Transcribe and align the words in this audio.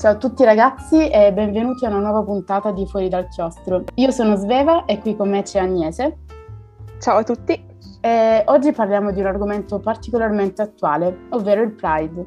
Ciao 0.00 0.12
a 0.12 0.16
tutti 0.16 0.44
ragazzi 0.44 1.10
e 1.10 1.30
benvenuti 1.30 1.84
a 1.84 1.90
una 1.90 1.98
nuova 1.98 2.22
puntata 2.22 2.72
di 2.72 2.86
Fuori 2.86 3.10
dal 3.10 3.28
Chiostro. 3.28 3.84
Io 3.96 4.10
sono 4.10 4.34
Sveva 4.34 4.86
e 4.86 4.98
qui 4.98 5.14
con 5.14 5.28
me 5.28 5.42
c'è 5.42 5.60
Agnese. 5.60 6.20
Ciao 6.98 7.18
a 7.18 7.22
tutti. 7.22 7.62
E 8.00 8.42
oggi 8.46 8.72
parliamo 8.72 9.12
di 9.12 9.20
un 9.20 9.26
argomento 9.26 9.78
particolarmente 9.78 10.62
attuale, 10.62 11.26
ovvero 11.28 11.60
il 11.60 11.72
Pride. 11.72 12.24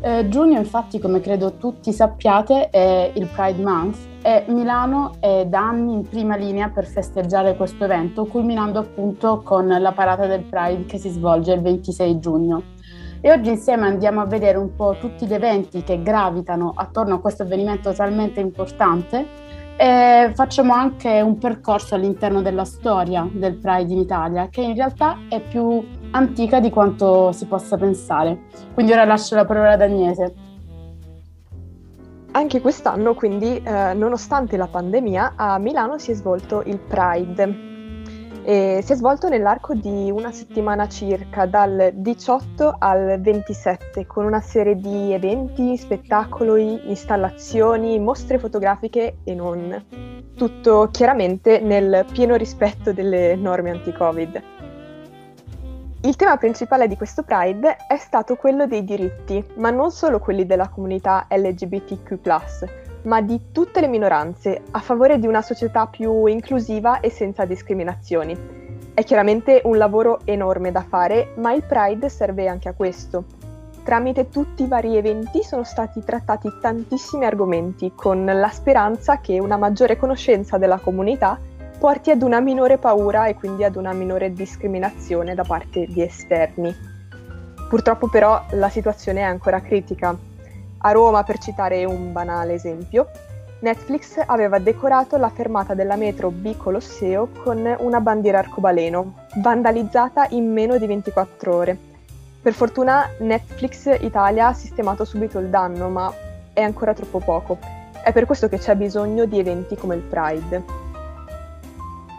Eh, 0.00 0.28
giugno 0.28 0.58
infatti, 0.58 0.98
come 0.98 1.20
credo 1.20 1.54
tutti 1.54 1.90
sappiate, 1.90 2.68
è 2.68 3.12
il 3.14 3.26
Pride 3.34 3.62
Month 3.62 3.96
e 4.20 4.44
Milano 4.48 5.12
è 5.18 5.46
da 5.46 5.60
anni 5.60 5.94
in 5.94 6.02
prima 6.06 6.36
linea 6.36 6.68
per 6.68 6.84
festeggiare 6.84 7.56
questo 7.56 7.84
evento, 7.84 8.26
culminando 8.26 8.78
appunto 8.78 9.40
con 9.42 9.66
la 9.66 9.92
parata 9.92 10.26
del 10.26 10.42
Pride 10.42 10.84
che 10.84 10.98
si 10.98 11.08
svolge 11.08 11.54
il 11.54 11.62
26 11.62 12.18
giugno. 12.18 12.62
E 13.26 13.32
oggi 13.32 13.50
insieme 13.50 13.88
andiamo 13.88 14.20
a 14.20 14.24
vedere 14.24 14.56
un 14.56 14.76
po' 14.76 14.94
tutti 15.00 15.26
gli 15.26 15.34
eventi 15.34 15.82
che 15.82 16.00
gravitano 16.00 16.72
attorno 16.72 17.16
a 17.16 17.20
questo 17.20 17.42
avvenimento 17.42 17.92
talmente 17.92 18.38
importante 18.38 19.26
e 19.76 20.30
facciamo 20.32 20.72
anche 20.72 21.20
un 21.22 21.36
percorso 21.36 21.96
all'interno 21.96 22.40
della 22.40 22.64
storia 22.64 23.28
del 23.28 23.56
Pride 23.56 23.92
in 23.92 23.98
Italia, 23.98 24.46
che 24.48 24.60
in 24.60 24.76
realtà 24.76 25.18
è 25.28 25.40
più 25.40 25.84
antica 26.12 26.60
di 26.60 26.70
quanto 26.70 27.32
si 27.32 27.46
possa 27.46 27.76
pensare. 27.76 28.42
Quindi 28.72 28.92
ora 28.92 29.04
lascio 29.04 29.34
la 29.34 29.44
parola 29.44 29.72
ad 29.72 29.82
Agnese. 29.82 30.34
Anche 32.30 32.60
quest'anno, 32.60 33.14
quindi, 33.14 33.60
eh, 33.60 33.92
nonostante 33.92 34.56
la 34.56 34.68
pandemia, 34.68 35.32
a 35.34 35.58
Milano 35.58 35.98
si 35.98 36.12
è 36.12 36.14
svolto 36.14 36.62
il 36.64 36.78
Pride, 36.78 37.74
e 38.48 38.80
si 38.80 38.92
è 38.92 38.94
svolto 38.94 39.28
nell'arco 39.28 39.74
di 39.74 40.08
una 40.08 40.30
settimana 40.30 40.86
circa, 40.86 41.46
dal 41.46 41.90
18 41.92 42.76
al 42.78 43.20
27, 43.20 44.06
con 44.06 44.24
una 44.24 44.40
serie 44.40 44.76
di 44.76 45.12
eventi, 45.12 45.76
spettacoli, 45.76 46.88
installazioni, 46.88 47.98
mostre 47.98 48.38
fotografiche 48.38 49.16
e 49.24 49.34
non. 49.34 49.84
Tutto 50.36 50.90
chiaramente 50.92 51.58
nel 51.58 52.06
pieno 52.12 52.36
rispetto 52.36 52.92
delle 52.92 53.34
norme 53.34 53.70
anti-Covid. 53.70 54.42
Il 56.02 56.14
tema 56.14 56.36
principale 56.36 56.86
di 56.86 56.96
questo 56.96 57.24
Pride 57.24 57.78
è 57.88 57.96
stato 57.96 58.36
quello 58.36 58.68
dei 58.68 58.84
diritti, 58.84 59.44
ma 59.56 59.70
non 59.70 59.90
solo 59.90 60.20
quelli 60.20 60.46
della 60.46 60.68
comunità 60.68 61.26
LGBTQ 61.28 62.18
ma 63.06 63.20
di 63.20 63.52
tutte 63.52 63.80
le 63.80 63.88
minoranze, 63.88 64.62
a 64.70 64.80
favore 64.80 65.18
di 65.18 65.26
una 65.26 65.42
società 65.42 65.86
più 65.86 66.26
inclusiva 66.26 67.00
e 67.00 67.10
senza 67.10 67.44
discriminazioni. 67.44 68.36
È 68.92 69.04
chiaramente 69.04 69.60
un 69.64 69.76
lavoro 69.76 70.20
enorme 70.24 70.72
da 70.72 70.82
fare, 70.82 71.32
ma 71.36 71.52
il 71.52 71.62
Pride 71.62 72.08
serve 72.08 72.48
anche 72.48 72.68
a 72.68 72.74
questo. 72.74 73.24
Tramite 73.84 74.28
tutti 74.28 74.64
i 74.64 74.68
vari 74.68 74.96
eventi 74.96 75.44
sono 75.44 75.62
stati 75.62 76.02
trattati 76.02 76.50
tantissimi 76.60 77.24
argomenti, 77.24 77.92
con 77.94 78.24
la 78.24 78.48
speranza 78.48 79.20
che 79.20 79.38
una 79.38 79.56
maggiore 79.56 79.96
conoscenza 79.96 80.58
della 80.58 80.78
comunità 80.78 81.38
porti 81.78 82.10
ad 82.10 82.22
una 82.22 82.40
minore 82.40 82.78
paura 82.78 83.26
e 83.26 83.34
quindi 83.34 83.62
ad 83.62 83.76
una 83.76 83.92
minore 83.92 84.32
discriminazione 84.32 85.34
da 85.34 85.44
parte 85.44 85.86
di 85.86 86.02
esterni. 86.02 86.74
Purtroppo 87.68 88.08
però 88.08 88.44
la 88.52 88.68
situazione 88.68 89.20
è 89.20 89.24
ancora 89.24 89.60
critica. 89.60 90.25
A 90.86 90.92
Roma, 90.92 91.24
per 91.24 91.38
citare 91.38 91.84
un 91.84 92.12
banale 92.12 92.52
esempio, 92.52 93.08
Netflix 93.58 94.22
aveva 94.24 94.60
decorato 94.60 95.16
la 95.16 95.30
fermata 95.30 95.74
della 95.74 95.96
metro 95.96 96.30
B 96.30 96.56
Colosseo 96.56 97.28
con 97.42 97.74
una 97.80 98.00
bandiera 98.00 98.38
arcobaleno, 98.38 99.26
vandalizzata 99.38 100.28
in 100.30 100.52
meno 100.52 100.78
di 100.78 100.86
24 100.86 101.52
ore. 101.56 101.76
Per 102.40 102.52
fortuna 102.52 103.10
Netflix 103.18 103.98
Italia 104.00 104.46
ha 104.46 104.52
sistemato 104.52 105.04
subito 105.04 105.40
il 105.40 105.48
danno, 105.48 105.88
ma 105.88 106.12
è 106.52 106.62
ancora 106.62 106.94
troppo 106.94 107.18
poco. 107.18 107.58
È 108.04 108.12
per 108.12 108.24
questo 108.24 108.48
che 108.48 108.58
c'è 108.58 108.76
bisogno 108.76 109.24
di 109.24 109.40
eventi 109.40 109.74
come 109.74 109.96
il 109.96 110.02
Pride. 110.02 110.85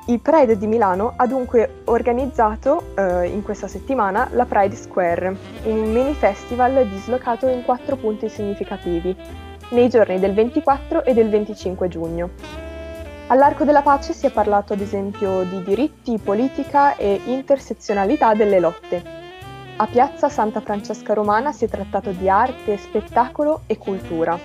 Il 0.09 0.21
Pride 0.21 0.57
di 0.57 0.67
Milano 0.67 1.15
ha 1.17 1.27
dunque 1.27 1.81
organizzato 1.83 2.93
eh, 2.95 3.27
in 3.27 3.43
questa 3.43 3.67
settimana 3.67 4.29
la 4.31 4.45
Pride 4.45 4.73
Square, 4.73 5.35
un 5.63 5.91
mini 5.91 6.13
festival 6.13 6.87
dislocato 6.87 7.49
in 7.49 7.65
quattro 7.65 7.97
punti 7.97 8.29
significativi, 8.29 9.13
nei 9.71 9.89
giorni 9.89 10.17
del 10.17 10.33
24 10.33 11.03
e 11.03 11.13
del 11.13 11.27
25 11.27 11.89
giugno. 11.89 12.29
All'Arco 13.27 13.65
della 13.65 13.81
Pace 13.81 14.13
si 14.13 14.25
è 14.25 14.31
parlato 14.31 14.71
ad 14.71 14.79
esempio 14.79 15.43
di 15.43 15.61
diritti, 15.61 16.17
politica 16.19 16.95
e 16.95 17.19
intersezionalità 17.25 18.33
delle 18.33 18.61
lotte. 18.61 19.03
A 19.75 19.87
Piazza 19.87 20.29
Santa 20.29 20.61
Francesca 20.61 21.13
Romana 21.13 21.51
si 21.51 21.65
è 21.65 21.67
trattato 21.67 22.11
di 22.11 22.29
arte, 22.29 22.77
spettacolo 22.77 23.63
e 23.67 23.77
cultura. 23.77 24.39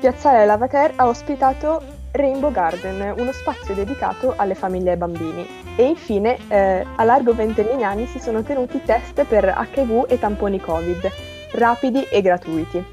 Piazzale 0.00 0.46
Lavater 0.46 0.94
ha 0.96 1.06
ospitato 1.08 1.91
Rainbow 2.12 2.52
Garden, 2.52 3.14
uno 3.16 3.32
spazio 3.32 3.72
dedicato 3.72 4.34
alle 4.36 4.54
famiglie 4.54 4.88
e 4.88 4.92
ai 4.92 4.96
bambini. 4.98 5.46
E 5.76 5.84
infine, 5.84 6.36
eh, 6.48 6.84
a 6.94 7.04
Largo 7.04 7.32
Ventelignani 7.32 8.06
si 8.06 8.18
sono 8.18 8.42
tenuti 8.42 8.82
test 8.84 9.24
per 9.24 9.44
HIV 9.44 10.04
e 10.08 10.18
tamponi 10.18 10.60
Covid, 10.60 11.10
rapidi 11.52 12.02
e 12.02 12.20
gratuiti. 12.20 12.84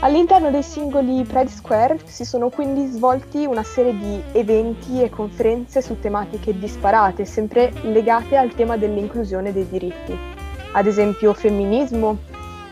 All'interno 0.00 0.50
dei 0.50 0.64
singoli 0.64 1.22
Pride 1.22 1.48
Square 1.48 2.00
si 2.04 2.24
sono 2.24 2.48
quindi 2.48 2.86
svolti 2.86 3.46
una 3.46 3.62
serie 3.62 3.96
di 3.96 4.20
eventi 4.32 5.00
e 5.00 5.08
conferenze 5.08 5.80
su 5.80 6.00
tematiche 6.00 6.58
disparate, 6.58 7.24
sempre 7.24 7.72
legate 7.82 8.36
al 8.36 8.52
tema 8.56 8.76
dell'inclusione 8.76 9.52
dei 9.52 9.68
diritti. 9.68 10.18
Ad 10.72 10.86
esempio 10.86 11.32
femminismo, 11.32 12.18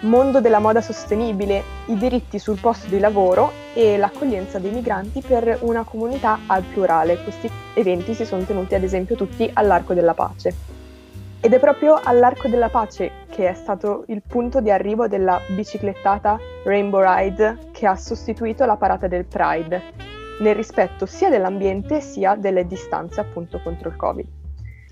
mondo 0.01 0.41
della 0.41 0.61
moda 0.61 0.81
sostenibile, 0.81 1.63
i 1.87 1.97
diritti 1.97 2.39
sul 2.39 2.59
posto 2.59 2.89
di 2.89 2.99
lavoro 2.99 3.53
e 3.75 3.99
l'accoglienza 3.99 4.59
dei 4.59 4.71
migranti 4.71 5.21
per 5.21 5.59
una 5.61 5.85
comunità 5.85 6.39
al 6.47 6.63
plurale. 6.63 7.23
Questi 7.23 7.51
eventi 7.75 8.15
si 8.15 8.25
sono 8.25 8.45
tenuti 8.45 8.75
ad 8.75 8.83
esempio 8.83 9.17
tutti 9.17 9.49
all'Arco 9.53 9.93
della 9.93 10.15
Pace. 10.15 10.55
Ed 11.43 11.53
è 11.53 11.59
proprio 11.59 11.99
all'Arco 12.03 12.49
della 12.49 12.69
Pace 12.69 13.11
che 13.29 13.49
è 13.49 13.55
stato 13.55 14.05
il 14.09 14.23
punto 14.27 14.61
di 14.61 14.71
arrivo 14.71 15.09
della 15.09 15.41
biciclettata 15.55 16.39
Rainbow 16.65 17.03
Ride 17.03 17.71
che 17.73 17.87
ha 17.87 17.97
sostituito 17.97 18.65
la 18.65 18.77
parata 18.77 19.07
del 19.07 19.25
Pride, 19.25 19.83
nel 20.41 20.55
rispetto 20.55 21.07
sia 21.07 21.31
dell'ambiente 21.31 22.01
sia 22.01 22.35
delle 22.35 22.67
distanze 22.67 23.21
appunto 23.21 23.61
contro 23.63 23.89
il 23.89 23.97
Covid. 23.97 24.27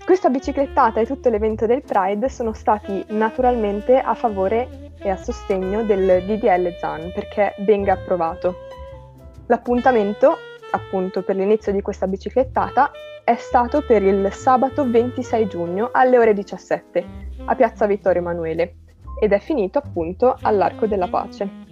Questa 0.03 0.29
biciclettata 0.29 0.99
e 0.99 1.05
tutto 1.05 1.29
l'evento 1.29 1.67
del 1.67 1.83
Pride 1.83 2.29
sono 2.29 2.53
stati 2.53 3.05
naturalmente 3.09 3.99
a 3.99 4.15
favore 4.15 4.88
e 4.99 5.09
a 5.09 5.17
sostegno 5.17 5.83
del 5.83 6.23
DDL 6.25 6.75
ZAN 6.77 7.11
perché 7.13 7.55
venga 7.59 7.93
approvato. 7.93 8.67
L'appuntamento, 9.47 10.37
appunto 10.71 11.23
per 11.23 11.35
l'inizio 11.35 11.71
di 11.71 11.81
questa 11.81 12.07
biciclettata, 12.07 12.91
è 13.23 13.35
stato 13.35 13.81
per 13.81 14.03
il 14.03 14.31
sabato 14.31 14.89
26 14.89 15.47
giugno 15.47 15.89
alle 15.91 16.17
ore 16.17 16.33
17 16.33 17.05
a 17.45 17.55
Piazza 17.55 17.85
Vittorio 17.85 18.21
Emanuele 18.21 18.75
ed 19.19 19.33
è 19.33 19.39
finito 19.39 19.77
appunto 19.77 20.35
all'Arco 20.41 20.87
della 20.87 21.07
Pace. 21.07 21.67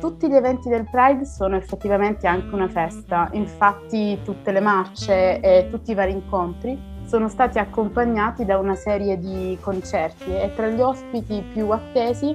Tutti 0.00 0.28
gli 0.28 0.34
eventi 0.34 0.68
del 0.68 0.88
Pride 0.90 1.24
sono 1.24 1.56
effettivamente 1.56 2.26
anche 2.26 2.54
una 2.54 2.68
festa, 2.68 3.28
infatti 3.32 4.20
tutte 4.22 4.52
le 4.52 4.60
marce 4.60 5.40
e 5.40 5.68
tutti 5.70 5.92
i 5.92 5.94
vari 5.94 6.12
incontri 6.12 6.94
sono 7.06 7.28
stati 7.28 7.58
accompagnati 7.58 8.44
da 8.44 8.58
una 8.58 8.74
serie 8.74 9.18
di 9.18 9.56
concerti 9.60 10.36
e 10.36 10.52
tra 10.54 10.68
gli 10.68 10.80
ospiti 10.80 11.42
più 11.52 11.70
attesi 11.70 12.34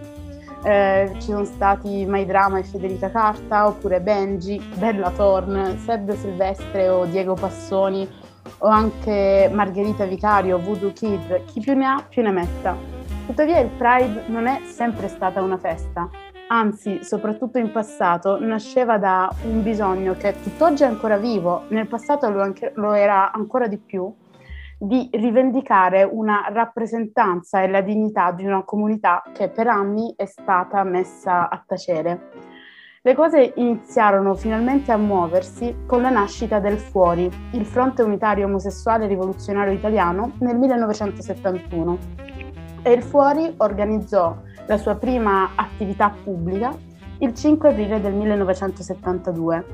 eh, 0.63 1.11
ci 1.16 1.31
sono 1.31 1.45
stati 1.45 2.05
My 2.07 2.25
Drama 2.25 2.59
e 2.59 2.63
Federica 2.63 3.09
Carta, 3.09 3.67
oppure 3.67 4.01
Benji, 4.01 4.61
Bella 4.77 5.09
Thorne, 5.11 5.77
Seb 5.77 6.11
Silvestre 6.13 6.89
o 6.89 7.05
Diego 7.05 7.33
Passoni, 7.33 8.07
o 8.59 8.67
anche 8.67 9.50
Margherita 9.51 10.05
Vicario, 10.05 10.59
Voodoo 10.59 10.94
Kid, 10.94 11.45
chi 11.45 11.59
più 11.59 11.73
ne 11.75 11.85
ha 11.85 12.05
più 12.07 12.21
ne 12.21 12.31
metta. 12.31 12.75
Tuttavia 13.25 13.59
il 13.59 13.69
Pride 13.69 14.23
non 14.27 14.47
è 14.47 14.61
sempre 14.66 15.07
stata 15.07 15.41
una 15.41 15.57
festa, 15.57 16.09
anzi, 16.47 17.03
soprattutto 17.03 17.57
in 17.57 17.71
passato, 17.71 18.39
nasceva 18.39 18.97
da 18.97 19.33
un 19.44 19.63
bisogno 19.63 20.15
che 20.18 20.36
tutt'oggi 20.41 20.83
è 20.83 20.88
ancora 20.88 21.18
vivo, 21.18 21.63
nel 21.69 21.88
passato 21.88 22.30
lo, 22.30 22.41
anche, 22.41 22.74
lo 22.75 22.94
era 22.94 23.31
ancora 23.31 23.68
di 23.68 23.77
più, 23.77 24.13
di 24.83 25.10
rivendicare 25.12 26.01
una 26.04 26.48
rappresentanza 26.51 27.62
e 27.62 27.69
la 27.69 27.81
dignità 27.81 28.31
di 28.31 28.44
una 28.44 28.63
comunità 28.63 29.22
che 29.31 29.48
per 29.48 29.68
anni 29.68 30.12
è 30.18 30.25
stata 30.25 30.83
messa 30.83 31.50
a 31.50 31.63
tacere. 31.63 32.30
Le 33.04 33.13
cose 33.13 33.54
iniziarono 33.57 34.33
finalmente 34.33 34.92
a 34.92 34.98
muoversi 34.98 35.83
con 35.86 36.01
la 36.01 36.10
nascita 36.10 36.60
del 36.60 36.80
Fuori, 36.80 37.30
il 37.51 37.66
Fronte 37.66 38.01
Unitario 38.01 38.48
Omosessuale 38.48 39.06
Rivoluzionario 39.06 39.74
Italiano, 39.74 40.31
nel 40.39 40.57
1971. 40.57 41.98
E 42.81 42.92
il 42.92 43.04
Fuori 43.04 43.54
organizzò 43.57 44.36
la 44.66 44.77
sua 44.77 44.95
prima 44.95 45.51
attività 45.56 46.12
pubblica 46.24 46.75
il 47.19 47.36
5 47.36 47.69
aprile 47.69 48.01
del 48.01 48.13
1972 48.13 49.66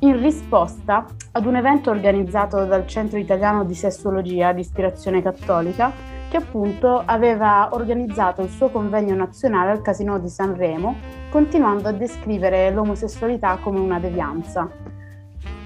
in 0.00 0.20
risposta 0.20 1.06
ad 1.32 1.46
un 1.46 1.56
evento 1.56 1.90
organizzato 1.90 2.64
dal 2.64 2.86
Centro 2.86 3.18
Italiano 3.18 3.64
di 3.64 3.74
Sessuologia 3.74 4.52
di 4.52 4.60
ispirazione 4.60 5.22
cattolica, 5.22 5.90
che 6.28 6.36
appunto 6.36 7.02
aveva 7.04 7.68
organizzato 7.72 8.42
il 8.42 8.50
suo 8.50 8.68
convegno 8.68 9.14
nazionale 9.14 9.70
al 9.70 9.82
Casino 9.82 10.18
di 10.18 10.28
Sanremo 10.28 10.96
continuando 11.30 11.88
a 11.88 11.92
descrivere 11.92 12.70
l'omosessualità 12.70 13.58
come 13.62 13.78
una 13.78 13.98
devianza. 13.98 14.68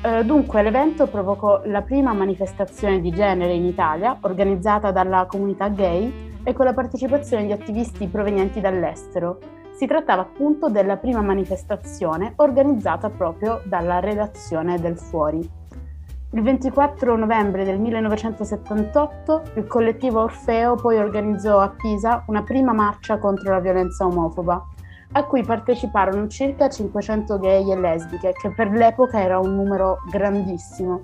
Eh, 0.03 0.25
dunque 0.25 0.63
l'evento 0.63 1.07
provocò 1.07 1.63
la 1.65 1.83
prima 1.83 2.13
manifestazione 2.13 3.01
di 3.01 3.11
genere 3.11 3.53
in 3.53 3.65
Italia, 3.65 4.17
organizzata 4.23 4.93
dalla 4.93 5.27
comunità 5.27 5.69
gay 5.69 6.39
e 6.43 6.53
con 6.53 6.65
la 6.65 6.73
partecipazione 6.73 7.47
di 7.47 7.53
attivisti 7.53 8.07
provenienti 8.07 8.61
dall'estero. 8.61 9.60
Si 9.81 9.87
trattava 9.87 10.21
appunto 10.21 10.69
della 10.69 10.99
prima 10.99 11.23
manifestazione 11.23 12.35
organizzata 12.37 13.09
proprio 13.09 13.63
dalla 13.65 13.99
redazione 13.99 14.79
del 14.79 14.99
Fuori. 14.99 15.39
Il 16.33 16.43
24 16.43 17.17
novembre 17.17 17.65
del 17.65 17.79
1978 17.79 19.43
il 19.55 19.67
collettivo 19.67 20.21
Orfeo 20.21 20.75
poi 20.75 20.99
organizzò 20.99 21.61
a 21.61 21.71
Pisa 21.71 22.25
una 22.27 22.43
prima 22.43 22.75
marcia 22.75 23.17
contro 23.17 23.53
la 23.53 23.61
violenza 23.61 24.05
omofoba, 24.05 24.63
a 25.13 25.25
cui 25.25 25.45
parteciparono 25.45 26.29
circa 26.29 26.69
500 26.69 27.39
gay 27.39 27.73
e 27.73 27.81
lesbiche, 27.81 28.33
che 28.33 28.51
per 28.51 28.69
l'epoca 28.73 29.19
era 29.19 29.39
un 29.39 29.55
numero 29.55 30.01
grandissimo. 30.11 31.01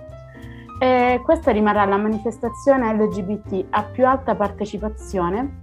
E 0.79 1.22
questa 1.25 1.50
rimarrà 1.50 1.87
la 1.87 1.96
manifestazione 1.96 2.93
LGBT 2.93 3.69
a 3.70 3.84
più 3.84 4.06
alta 4.06 4.34
partecipazione 4.34 5.62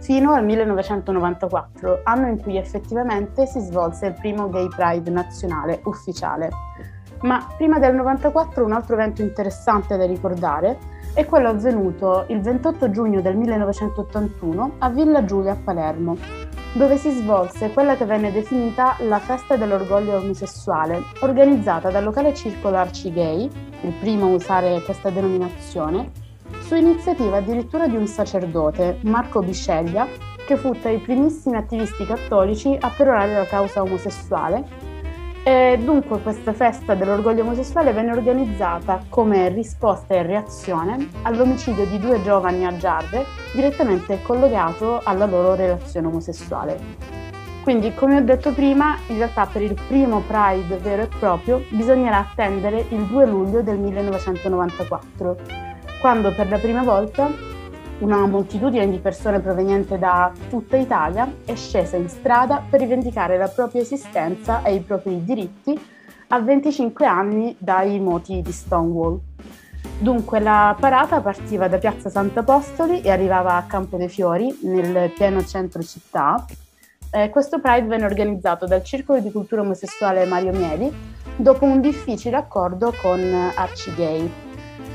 fino 0.00 0.32
al 0.32 0.44
1994, 0.44 2.00
anno 2.04 2.28
in 2.28 2.40
cui 2.40 2.56
effettivamente 2.56 3.46
si 3.46 3.60
svolse 3.60 4.06
il 4.06 4.14
primo 4.14 4.48
Gay 4.48 4.68
Pride 4.68 5.10
nazionale 5.10 5.80
ufficiale. 5.84 6.50
Ma 7.22 7.46
prima 7.56 7.78
del 7.78 7.94
94 7.94 8.64
un 8.64 8.72
altro 8.72 8.94
evento 8.94 9.20
interessante 9.20 9.96
da 9.96 10.06
ricordare 10.06 10.78
è 11.12 11.26
quello 11.26 11.48
avvenuto 11.48 12.24
il 12.28 12.40
28 12.40 12.90
giugno 12.90 13.20
del 13.20 13.36
1981 13.36 14.76
a 14.78 14.88
Villa 14.88 15.24
Giulia 15.24 15.52
a 15.52 15.56
Palermo, 15.62 16.16
dove 16.72 16.96
si 16.96 17.10
svolse 17.10 17.72
quella 17.72 17.96
che 17.96 18.04
venne 18.04 18.32
definita 18.32 18.96
la 19.00 19.18
festa 19.18 19.56
dell'orgoglio 19.56 20.16
omosessuale, 20.16 21.02
organizzata 21.20 21.90
dal 21.90 22.04
locale 22.04 22.32
circolo 22.32 22.76
Arci 22.76 23.12
Gay, 23.12 23.50
il 23.82 23.92
primo 24.00 24.26
a 24.26 24.34
usare 24.34 24.80
questa 24.82 25.10
denominazione, 25.10 26.10
su 26.70 26.76
iniziativa 26.76 27.38
addirittura 27.38 27.88
di 27.88 27.96
un 27.96 28.06
sacerdote, 28.06 28.98
Marco 29.02 29.40
Bisceglia, 29.40 30.06
che 30.46 30.56
fu 30.56 30.70
tra 30.78 30.90
i 30.90 30.98
primissimi 30.98 31.56
attivisti 31.56 32.06
cattolici 32.06 32.78
a 32.80 32.92
perorare 32.96 33.34
la 33.34 33.44
causa 33.44 33.82
omosessuale 33.82 34.64
e 35.42 35.80
dunque 35.82 36.20
questa 36.20 36.52
festa 36.52 36.94
dell'orgoglio 36.94 37.42
omosessuale 37.42 37.92
venne 37.92 38.12
organizzata 38.12 39.02
come 39.08 39.48
risposta 39.48 40.14
e 40.14 40.22
reazione 40.22 41.08
all'omicidio 41.22 41.86
di 41.86 41.98
due 41.98 42.22
giovani 42.22 42.64
a 42.64 42.76
Giarre 42.76 43.24
direttamente 43.52 44.22
collegato 44.22 45.00
alla 45.02 45.26
loro 45.26 45.56
relazione 45.56 46.06
omosessuale. 46.06 46.78
Quindi, 47.64 47.92
come 47.94 48.18
ho 48.18 48.22
detto 48.22 48.52
prima, 48.52 48.96
in 49.08 49.16
realtà 49.16 49.44
per 49.46 49.62
il 49.62 49.74
primo 49.88 50.22
Pride 50.24 50.76
vero 50.76 51.02
e 51.02 51.08
proprio 51.18 51.64
bisognerà 51.70 52.18
attendere 52.18 52.86
il 52.90 53.02
2 53.06 53.26
luglio 53.26 53.60
del 53.60 53.76
1994, 53.76 55.69
quando 56.00 56.32
per 56.32 56.48
la 56.48 56.56
prima 56.56 56.82
volta 56.82 57.30
una 57.98 58.26
moltitudine 58.26 58.88
di 58.88 58.98
persone 58.98 59.40
proveniente 59.40 59.98
da 59.98 60.32
tutta 60.48 60.78
Italia 60.78 61.30
è 61.44 61.54
scesa 61.54 61.96
in 61.96 62.08
strada 62.08 62.64
per 62.68 62.80
rivendicare 62.80 63.36
la 63.36 63.48
propria 63.48 63.82
esistenza 63.82 64.62
e 64.62 64.74
i 64.74 64.80
propri 64.80 65.22
diritti 65.22 65.78
a 66.28 66.40
25 66.40 67.04
anni 67.04 67.54
dai 67.58 68.00
moti 68.00 68.40
di 68.40 68.50
Stonewall. 68.50 69.20
Dunque 69.98 70.40
la 70.40 70.74
parata 70.80 71.20
partiva 71.20 71.68
da 71.68 71.76
Piazza 71.76 72.08
Sant'Apostoli 72.08 73.02
e 73.02 73.10
arrivava 73.10 73.56
a 73.56 73.64
Campo 73.64 73.98
dei 73.98 74.08
Fiori, 74.08 74.58
nel 74.62 75.10
pieno 75.10 75.44
centro 75.44 75.82
città. 75.82 76.46
Eh, 77.10 77.28
questo 77.28 77.60
Pride 77.60 77.86
venne 77.86 78.06
organizzato 78.06 78.64
dal 78.64 78.82
Circolo 78.82 79.20
di 79.20 79.30
Cultura 79.30 79.60
Omosessuale 79.60 80.24
Mario 80.24 80.52
Mieli 80.52 80.90
dopo 81.36 81.66
un 81.66 81.82
difficile 81.82 82.36
accordo 82.36 82.94
con 83.02 83.20
Archie 83.54 83.94
Gay, 83.94 84.30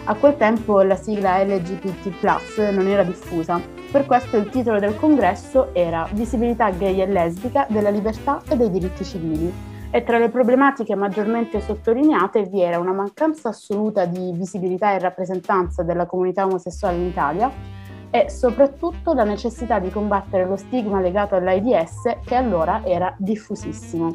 a 0.07 0.13
quel 0.15 0.37
tempo 0.37 0.81
la 0.81 0.95
sigla 0.95 1.43
LGBT 1.43 2.71
non 2.71 2.87
era 2.87 3.03
diffusa, 3.03 3.59
per 3.91 4.05
questo 4.05 4.37
il 4.37 4.49
titolo 4.49 4.79
del 4.79 4.95
congresso 4.95 5.73
era 5.73 6.07
Visibilità 6.11 6.69
gay 6.69 7.01
e 7.01 7.07
lesbica 7.07 7.65
della 7.69 7.89
libertà 7.89 8.41
e 8.47 8.55
dei 8.55 8.69
diritti 8.69 9.03
civili. 9.03 9.51
E 9.89 10.03
tra 10.03 10.17
le 10.17 10.29
problematiche 10.29 10.93
maggiormente 10.95 11.61
sottolineate 11.61 12.43
vi 12.43 12.61
era 12.61 12.77
una 12.77 12.91
mancanza 12.91 13.49
assoluta 13.49 14.05
di 14.05 14.31
visibilità 14.33 14.93
e 14.93 14.99
rappresentanza 14.99 15.83
della 15.83 16.05
comunità 16.05 16.45
omosessuale 16.45 16.97
in 16.97 17.05
Italia 17.05 17.51
e 18.11 18.29
soprattutto 18.29 19.13
la 19.13 19.23
necessità 19.23 19.79
di 19.79 19.89
combattere 19.89 20.45
lo 20.45 20.57
stigma 20.57 20.99
legato 20.99 21.35
all'AIDS 21.35 22.17
che 22.25 22.35
allora 22.35 22.81
era 22.85 23.13
diffusissimo. 23.17 24.13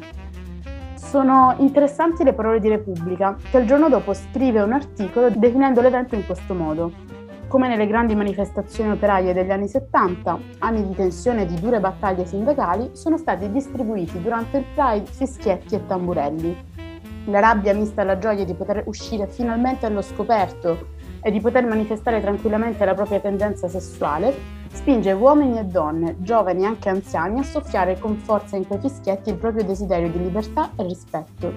Sono 1.11 1.55
interessanti 1.57 2.23
le 2.23 2.31
parole 2.31 2.61
di 2.61 2.69
Repubblica, 2.69 3.35
che 3.51 3.57
il 3.57 3.67
giorno 3.67 3.89
dopo 3.89 4.13
scrive 4.13 4.61
un 4.61 4.71
articolo 4.71 5.29
definendo 5.29 5.81
l'evento 5.81 6.15
in 6.15 6.25
questo 6.25 6.53
modo. 6.53 6.89
Come 7.49 7.67
nelle 7.67 7.85
grandi 7.85 8.15
manifestazioni 8.15 8.91
operaie 8.91 9.33
degli 9.33 9.51
anni 9.51 9.67
70, 9.67 10.39
anni 10.59 10.87
di 10.87 10.95
tensione 10.95 11.41
e 11.41 11.45
di 11.47 11.59
dure 11.59 11.81
battaglie 11.81 12.25
sindacali, 12.25 12.91
sono 12.93 13.17
stati 13.17 13.51
distribuiti 13.51 14.21
durante 14.21 14.59
il 14.59 14.65
Pride 14.73 15.11
fischietti 15.11 15.75
e 15.75 15.85
tamburelli. 15.85 16.57
La 17.25 17.41
rabbia 17.41 17.73
mista 17.73 18.03
alla 18.03 18.17
gioia 18.17 18.45
di 18.45 18.53
poter 18.53 18.83
uscire 18.85 19.27
finalmente 19.27 19.85
allo 19.85 20.01
scoperto 20.01 20.91
e 21.21 21.29
di 21.29 21.41
poter 21.41 21.65
manifestare 21.65 22.21
tranquillamente 22.21 22.85
la 22.85 22.93
propria 22.93 23.19
tendenza 23.19 23.67
sessuale 23.67 24.60
spinge 24.71 25.11
uomini 25.11 25.59
e 25.59 25.65
donne, 25.65 26.15
giovani 26.19 26.63
e 26.63 26.65
anche 26.65 26.89
anziani, 26.89 27.39
a 27.39 27.43
soffiare 27.43 27.99
con 27.99 28.15
forza 28.17 28.55
in 28.55 28.65
quei 28.65 28.79
fischietti 28.79 29.29
il 29.29 29.37
proprio 29.37 29.63
desiderio 29.63 30.09
di 30.09 30.19
libertà 30.19 30.71
e 30.75 30.83
rispetto. 30.83 31.53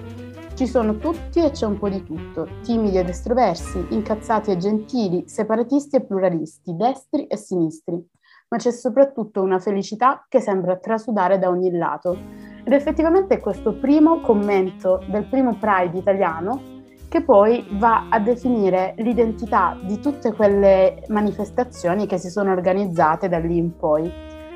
Ci 0.53 0.67
sono 0.67 0.97
tutti 0.97 1.39
e 1.39 1.51
c'è 1.51 1.65
un 1.65 1.77
po' 1.77 1.89
di 1.89 2.03
tutto, 2.03 2.47
timidi 2.63 2.97
ed 2.97 3.09
estroversi, 3.09 3.85
incazzati 3.89 4.51
e 4.51 4.57
gentili, 4.57 5.27
separatisti 5.27 5.97
e 5.97 6.05
pluralisti, 6.05 6.75
destri 6.75 7.27
e 7.27 7.35
sinistri. 7.35 8.01
Ma 8.47 8.57
c'è 8.57 8.71
soprattutto 8.71 9.41
una 9.41 9.59
felicità 9.59 10.25
che 10.29 10.39
sembra 10.39 10.77
trasudare 10.77 11.39
da 11.39 11.49
ogni 11.49 11.71
lato. 11.71 12.17
Ed 12.63 12.71
effettivamente 12.71 13.39
questo 13.39 13.77
primo 13.77 14.21
commento 14.21 15.03
del 15.09 15.27
primo 15.27 15.57
Pride 15.57 15.97
italiano 15.97 16.74
che 17.15 17.21
poi 17.21 17.65
va 17.77 18.07
a 18.09 18.19
definire 18.19 18.93
l'identità 18.97 19.77
di 19.81 20.01
tutte 20.01 20.33
quelle 20.33 21.01
manifestazioni 21.07 22.07
che 22.07 22.17
si 22.17 22.29
sono 22.29 22.51
organizzate 22.51 23.29
da 23.29 23.37
lì 23.37 23.55
in 23.55 23.73
poi. 23.77 24.11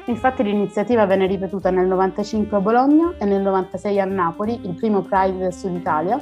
Infatti 0.08 0.44
l'iniziativa 0.44 1.06
venne 1.06 1.26
ripetuta 1.26 1.70
nel 1.70 1.88
95 1.88 2.58
a 2.58 2.60
Bologna 2.60 3.14
e 3.18 3.24
nel 3.24 3.42
96 3.44 4.02
a 4.02 4.04
Napoli, 4.04 4.60
il 4.68 4.76
primo 4.76 5.04
Pride 5.04 5.38
del 5.38 5.54
Sud 5.54 5.74
Italia, 5.74 6.20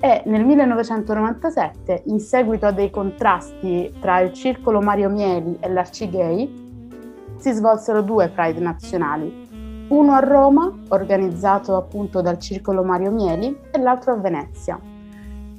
e 0.00 0.22
nel 0.24 0.42
1997, 0.46 2.04
in 2.06 2.18
seguito 2.18 2.64
a 2.64 2.72
dei 2.72 2.88
contrasti 2.88 3.92
tra 4.00 4.20
il 4.20 4.32
Circolo 4.32 4.80
Mario 4.80 5.10
Mieli 5.10 5.58
e 5.60 5.68
l'Arcigay, 5.68 6.96
si 7.36 7.52
svolsero 7.52 8.00
due 8.00 8.30
Pride 8.30 8.60
nazionali, 8.60 9.86
uno 9.88 10.14
a 10.14 10.20
Roma, 10.20 10.72
organizzato 10.88 11.76
appunto 11.76 12.22
dal 12.22 12.38
Circolo 12.38 12.82
Mario 12.82 13.10
Mieli, 13.10 13.54
e 13.70 13.78
l'altro 13.78 14.14
a 14.14 14.16
Venezia. 14.16 14.96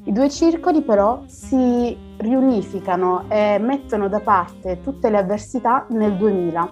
I 0.06 0.12
due 0.14 0.30
circoli 0.30 0.82
però 0.82 1.24
si 1.26 1.96
riunificano 2.18 3.26
e 3.28 3.60
mettono 3.60 4.08
da 4.08 4.22
parte 4.22 4.80
tutte 4.82 5.10
le 5.10 5.18
avversità 5.18 5.86
nel 5.90 6.16
2000 6.16 6.70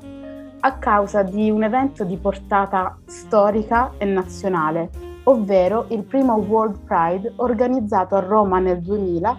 a 0.59 0.77
causa 0.77 1.23
di 1.23 1.51
un 1.51 1.63
evento 1.63 2.03
di 2.03 2.17
portata 2.17 2.97
storica 3.05 3.91
e 3.97 4.05
nazionale, 4.05 4.89
ovvero 5.25 5.85
il 5.89 6.03
primo 6.03 6.35
World 6.35 6.79
Pride 6.85 7.33
organizzato 7.35 8.15
a 8.15 8.21
Roma 8.21 8.59
nel 8.59 8.81
2000, 8.81 9.37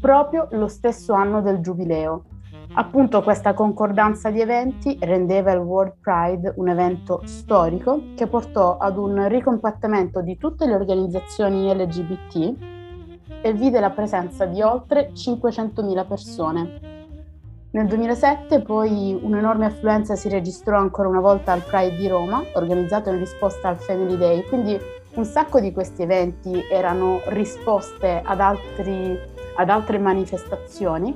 proprio 0.00 0.48
lo 0.50 0.68
stesso 0.68 1.14
anno 1.14 1.40
del 1.40 1.60
Giubileo. 1.60 2.24
Appunto 2.74 3.22
questa 3.22 3.54
concordanza 3.54 4.30
di 4.30 4.40
eventi 4.40 4.96
rendeva 5.00 5.52
il 5.52 5.60
World 5.60 5.94
Pride 6.00 6.54
un 6.56 6.68
evento 6.68 7.20
storico 7.24 8.00
che 8.16 8.26
portò 8.26 8.78
ad 8.78 8.96
un 8.96 9.28
ricompattamento 9.28 10.22
di 10.22 10.36
tutte 10.36 10.66
le 10.66 10.74
organizzazioni 10.74 11.72
LGBT 11.72 12.71
e 13.42 13.52
vide 13.52 13.80
la 13.80 13.90
presenza 13.90 14.46
di 14.46 14.62
oltre 14.62 15.10
500.000 15.12 16.06
persone. 16.06 16.90
Nel 17.72 17.86
2007 17.86 18.60
poi 18.60 19.18
un'enorme 19.20 19.66
affluenza 19.66 20.14
si 20.14 20.28
registrò 20.28 20.78
ancora 20.78 21.08
una 21.08 21.20
volta 21.20 21.52
al 21.52 21.62
Pride 21.62 21.96
di 21.96 22.06
Roma, 22.06 22.42
organizzato 22.54 23.10
in 23.10 23.18
risposta 23.18 23.68
al 23.68 23.78
Family 23.78 24.16
Day, 24.16 24.44
quindi 24.44 24.78
un 25.14 25.24
sacco 25.24 25.58
di 25.58 25.72
questi 25.72 26.02
eventi 26.02 26.64
erano 26.70 27.20
risposte 27.26 28.20
ad, 28.22 28.40
altri, 28.40 29.18
ad 29.56 29.68
altre 29.68 29.98
manifestazioni 29.98 31.14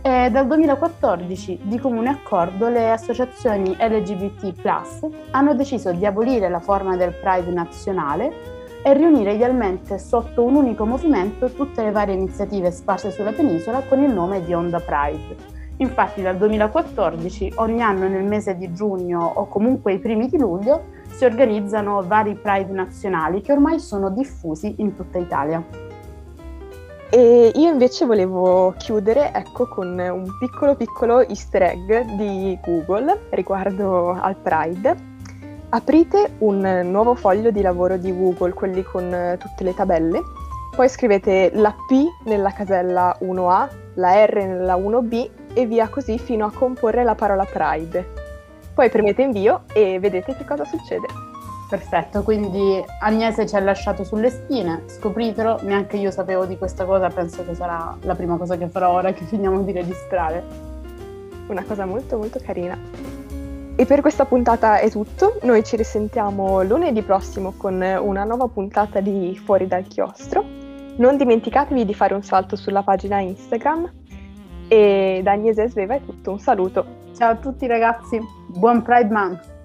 e 0.00 0.30
dal 0.30 0.46
2014 0.46 1.60
di 1.62 1.78
comune 1.78 2.10
accordo 2.10 2.68
le 2.68 2.90
associazioni 2.90 3.76
LGBT 3.78 4.52
hanno 5.30 5.54
deciso 5.54 5.92
di 5.92 6.06
abolire 6.06 6.48
la 6.48 6.60
forma 6.60 6.96
del 6.96 7.12
Pride 7.12 7.50
nazionale 7.50 8.56
e 8.88 8.94
riunire 8.94 9.34
idealmente 9.34 9.98
sotto 9.98 10.42
un 10.42 10.54
unico 10.54 10.86
movimento 10.86 11.50
tutte 11.52 11.82
le 11.82 11.90
varie 11.90 12.14
iniziative 12.14 12.70
sparse 12.70 13.10
sulla 13.10 13.32
penisola 13.32 13.82
con 13.86 14.02
il 14.02 14.10
nome 14.10 14.42
di 14.42 14.54
Onda 14.54 14.80
Pride. 14.80 15.56
Infatti 15.76 16.22
dal 16.22 16.38
2014 16.38 17.52
ogni 17.56 17.82
anno 17.82 18.08
nel 18.08 18.24
mese 18.24 18.56
di 18.56 18.72
giugno 18.72 19.20
o 19.20 19.46
comunque 19.46 19.92
i 19.92 19.98
primi 19.98 20.28
di 20.28 20.38
luglio 20.38 20.84
si 21.10 21.26
organizzano 21.26 22.02
vari 22.06 22.34
Pride 22.34 22.72
nazionali 22.72 23.42
che 23.42 23.52
ormai 23.52 23.78
sono 23.78 24.08
diffusi 24.08 24.76
in 24.78 24.96
tutta 24.96 25.18
Italia. 25.18 25.62
E 27.10 27.52
io 27.54 27.70
invece 27.70 28.06
volevo 28.06 28.72
chiudere 28.78 29.32
ecco, 29.34 29.68
con 29.68 29.98
un 29.98 30.36
piccolo 30.38 30.74
piccolo 30.74 31.20
easter 31.28 31.62
egg 31.62 32.16
di 32.16 32.58
Google 32.64 33.20
riguardo 33.30 34.12
al 34.12 34.36
Pride. 34.36 35.17
Aprite 35.70 36.36
un 36.38 36.60
nuovo 36.84 37.14
foglio 37.14 37.50
di 37.50 37.60
lavoro 37.60 37.98
di 37.98 38.10
Google, 38.10 38.54
quelli 38.54 38.82
con 38.82 39.36
tutte 39.38 39.64
le 39.64 39.74
tabelle, 39.74 40.22
poi 40.74 40.88
scrivete 40.88 41.50
la 41.52 41.72
P 41.72 42.06
nella 42.24 42.52
casella 42.52 43.14
1A, 43.20 43.68
la 43.94 44.24
R 44.24 44.34
nella 44.46 44.76
1B 44.76 45.28
e 45.52 45.66
via 45.66 45.88
così 45.88 46.18
fino 46.18 46.46
a 46.46 46.52
comporre 46.52 47.04
la 47.04 47.14
parola 47.14 47.44
Pride. 47.44 48.14
Poi 48.72 48.88
premete 48.88 49.20
invio 49.20 49.64
e 49.74 49.98
vedete 50.00 50.34
che 50.36 50.46
cosa 50.46 50.64
succede. 50.64 51.06
Perfetto, 51.68 52.22
quindi 52.22 52.82
Agnese 53.02 53.46
ci 53.46 53.54
ha 53.54 53.60
lasciato 53.60 54.04
sulle 54.04 54.30
spine, 54.30 54.84
scopritelo, 54.86 55.58
neanche 55.64 55.98
io 55.98 56.10
sapevo 56.10 56.46
di 56.46 56.56
questa 56.56 56.86
cosa, 56.86 57.10
penso 57.10 57.44
che 57.44 57.54
sarà 57.54 57.94
la 58.00 58.14
prima 58.14 58.38
cosa 58.38 58.56
che 58.56 58.68
farò 58.68 58.92
ora 58.92 59.12
che 59.12 59.24
finiamo 59.24 59.60
di 59.60 59.72
registrare. 59.72 60.42
Una 61.48 61.62
cosa 61.64 61.84
molto 61.84 62.16
molto 62.16 62.40
carina. 62.42 63.17
E 63.80 63.86
per 63.86 64.00
questa 64.00 64.24
puntata 64.24 64.80
è 64.80 64.90
tutto, 64.90 65.38
noi 65.42 65.62
ci 65.62 65.76
risentiamo 65.76 66.64
lunedì 66.64 67.00
prossimo 67.00 67.52
con 67.56 67.74
una 67.74 68.24
nuova 68.24 68.48
puntata 68.48 68.98
di 68.98 69.40
Fuori 69.44 69.68
dal 69.68 69.86
chiostro. 69.86 70.44
Non 70.96 71.16
dimenticatevi 71.16 71.84
di 71.84 71.94
fare 71.94 72.12
un 72.12 72.24
salto 72.24 72.56
sulla 72.56 72.82
pagina 72.82 73.20
Instagram 73.20 73.88
e 74.66 75.20
da 75.22 75.30
Agnese 75.30 75.68
Sveva 75.68 75.94
è 75.94 76.00
tutto, 76.04 76.32
un 76.32 76.40
saluto. 76.40 76.84
Ciao 77.16 77.30
a 77.30 77.36
tutti 77.36 77.68
ragazzi, 77.68 78.20
buon 78.48 78.82
Pride 78.82 79.12
Month! 79.12 79.57